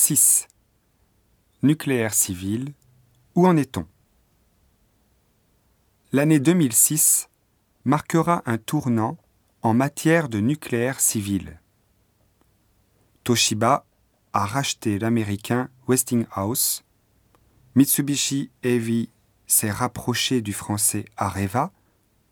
[0.00, 0.46] 6.
[1.64, 2.72] Nucléaire civil,
[3.34, 3.84] où en est-on?
[6.12, 7.28] L'année 2006
[7.84, 9.18] marquera un tournant
[9.60, 11.60] en matière de nucléaire civil.
[13.24, 13.84] Toshiba
[14.32, 16.84] a racheté l'américain Westinghouse,
[17.74, 19.10] Mitsubishi Heavy
[19.48, 21.72] s'est rapproché du français Areva,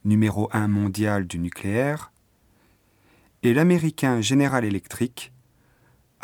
[0.05, 2.13] numéro 1 mondial du nucléaire,
[3.43, 5.33] et l'américain General Electric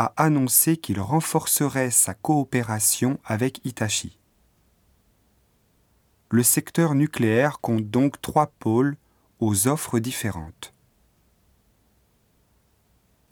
[0.03, 4.19] a annoncé qu'il renforcerait sa coopération avec Hitachi.
[6.31, 8.97] Le secteur nucléaire compte donc trois pôles
[9.39, 10.75] aux offres différentes.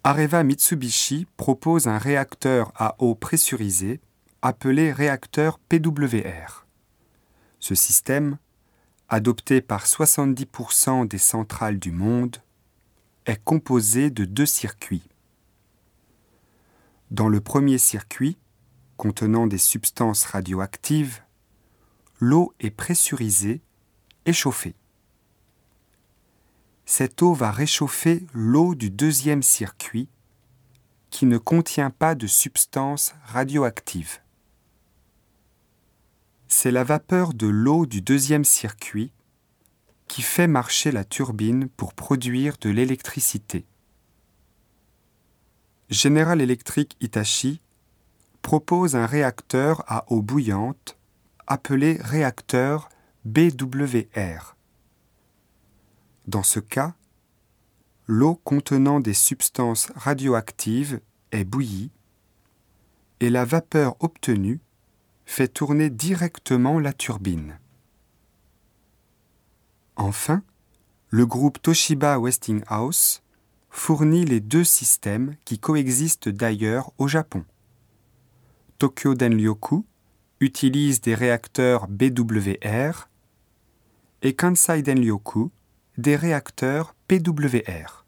[0.05, 4.01] Areva Mitsubishi propose un réacteur à eau pressurisée
[4.41, 6.67] appelé réacteur PWR.
[7.59, 8.39] Ce système,
[9.09, 12.37] adopté par 70% des centrales du monde,
[13.27, 15.10] est composé de deux circuits.
[17.11, 18.39] Dans le premier circuit,
[18.97, 21.23] contenant des substances radioactives,
[22.21, 23.63] l'eau est pressurisée
[24.27, 24.77] et chauffée.
[26.85, 30.09] Cette eau va réchauffer l'eau du deuxième circuit
[31.11, 34.21] qui ne contient pas de substances radioactives.
[36.47, 39.13] C'est la vapeur de l'eau du deuxième circuit
[40.07, 43.67] qui fait marcher la turbine pour produire de l'électricité.
[45.91, 47.61] General Electric Hitachi
[48.43, 50.97] propose un réacteur à eau bouillante
[51.49, 52.89] appelé réacteur
[53.25, 54.55] BWR.
[56.29, 56.95] Dans ce cas,
[58.07, 61.01] l'eau contenant des substances radioactives
[61.33, 61.91] est bouillie
[63.19, 64.61] et la vapeur obtenue
[65.27, 67.59] fait tourner directement la turbine.
[69.97, 70.45] Enfin,
[71.09, 73.23] le groupe Toshiba Westinghouse
[73.71, 77.45] fournit les deux systèmes qui coexistent d'ailleurs au Japon.
[78.79, 79.87] Tokyo Denryoku
[80.41, 83.09] utilise des réacteurs BWR
[84.23, 85.51] et Kansai Denryoku
[85.99, 88.05] des réacteurs PWR.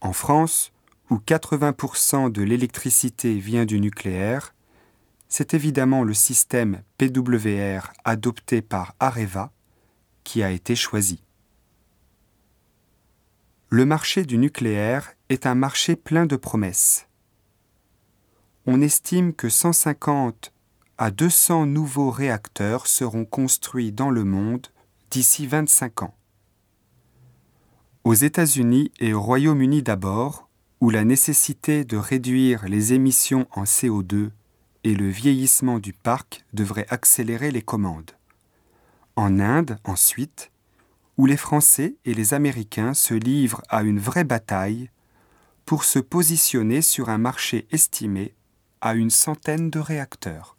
[0.00, 0.72] En France,
[1.10, 4.54] où 80% de l'électricité vient du nucléaire,
[5.28, 9.50] c'est évidemment le système PWR adopté par Areva
[10.24, 11.22] qui a été choisi.
[13.74, 17.08] Le marché du nucléaire est un marché plein de promesses.
[18.66, 20.52] On estime que 150
[20.98, 24.66] à 200 nouveaux réacteurs seront construits dans le monde
[25.10, 26.14] d'ici 25 ans.
[28.04, 30.50] Aux États-Unis et au Royaume-Uni d'abord,
[30.82, 34.32] où la nécessité de réduire les émissions en CO2
[34.84, 38.10] et le vieillissement du parc devrait accélérer les commandes.
[39.16, 40.51] En Inde, ensuite,
[41.18, 44.90] où les Français et les Américains se livrent à une vraie bataille
[45.64, 48.34] pour se positionner sur un marché estimé
[48.80, 50.56] à une centaine de réacteurs.